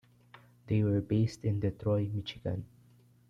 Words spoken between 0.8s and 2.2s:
were based in Detroit,